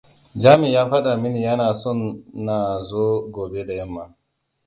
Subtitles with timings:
[0.41, 1.99] Jami ya fada mini yana son
[2.45, 4.15] na zo gobe da yamma.